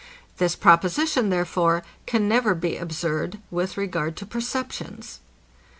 [0.37, 5.19] This proposition, therefore, can never be absurd with regard to perceptions.